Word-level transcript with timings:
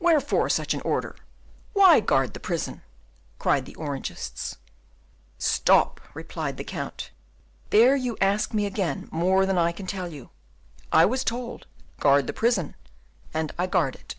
"Wherefore 0.00 0.48
such 0.48 0.74
an 0.74 0.80
order? 0.80 1.14
Why 1.74 2.00
guard 2.00 2.34
the 2.34 2.40
prison?" 2.40 2.82
cried 3.38 3.66
the 3.66 3.76
Orangists. 3.76 4.56
"Stop," 5.38 6.00
replied 6.12 6.56
the 6.56 6.64
Count, 6.64 7.12
"there 7.68 7.94
you 7.94 8.16
at 8.16 8.16
once 8.16 8.46
ask 8.48 8.52
me 8.52 9.08
more 9.12 9.46
than 9.46 9.58
I 9.58 9.70
can 9.70 9.86
tell 9.86 10.08
you. 10.12 10.30
I 10.90 11.06
was 11.06 11.22
told, 11.22 11.68
'Guard 12.00 12.26
the 12.26 12.32
prison,' 12.32 12.74
and 13.32 13.52
I 13.60 13.68
guard 13.68 13.94
it. 13.94 14.16